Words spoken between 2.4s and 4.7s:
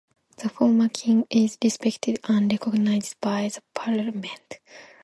recognised by the Parliament.